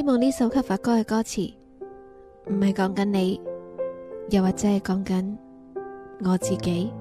[0.00, 1.42] 希望呢首吸发歌嘅歌词，
[2.46, 3.40] 唔系讲紧你，
[4.30, 5.36] 又或者系讲紧
[6.24, 6.92] 我自己。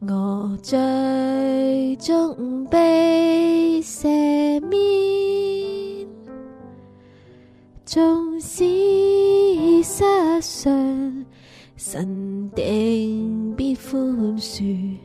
[0.00, 4.63] 我最终悲切。
[7.94, 10.02] 纵使失
[10.64, 11.24] 常，
[11.76, 14.96] 神定必宽恕，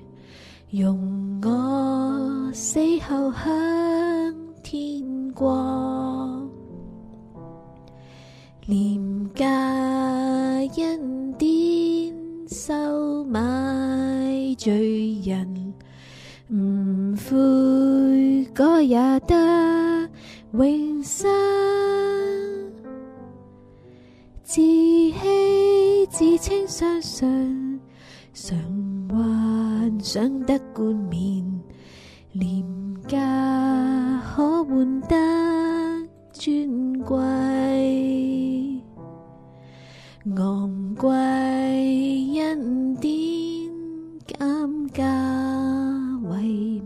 [0.72, 5.04] 容我死后向天
[5.36, 6.50] 光。
[8.66, 9.00] 廉
[9.36, 9.46] 介
[10.84, 12.16] 恩典
[12.48, 13.40] 收买
[14.58, 15.74] 罪人，
[16.52, 20.10] 唔悔改也得
[20.54, 21.30] 永生。
[26.20, 27.80] 自清相信，
[28.34, 28.54] 常
[29.10, 31.46] 幻想得冠冕，
[32.34, 32.62] 廉
[33.08, 35.16] 价可换得
[36.34, 37.16] 尊贵，
[40.36, 41.10] 昂贵
[41.80, 43.74] 因点
[44.28, 46.82] 减价慰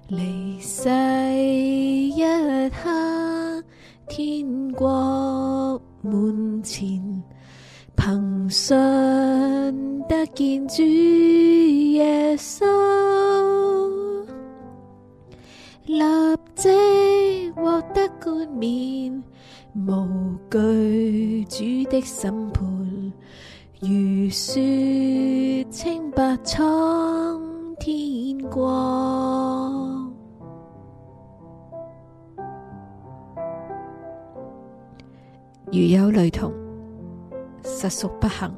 [0.09, 2.21] 离世一
[2.69, 3.63] 刻，
[4.09, 6.89] 天国门前，
[7.95, 8.73] 凭信
[10.09, 12.65] 得见主耶稣，
[15.85, 15.99] 立
[16.55, 16.69] 正，
[17.55, 19.23] 获得冠冕。
[19.73, 22.67] 无惧主的审判，
[23.79, 24.61] 如说
[25.69, 27.39] 清白，苍
[27.79, 30.13] 天光。
[35.71, 36.53] 如有雷同，
[37.63, 38.53] 实属不幸。